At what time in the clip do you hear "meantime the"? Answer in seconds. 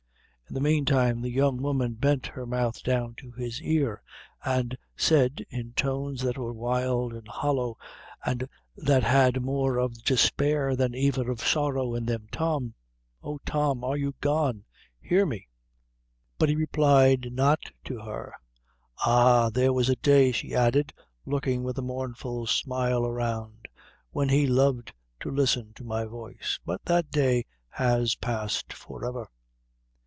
0.59-1.31